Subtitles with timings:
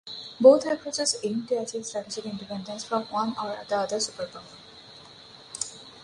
[0.39, 4.41] Both approaches aimed to achieve strategic independence from one or the other superpower.